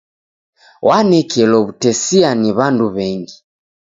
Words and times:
Wanekelo 0.87 1.57
w'utesia 1.65 2.29
ni 2.41 2.49
w'andu 2.57 2.85
w'engi. 2.95 3.35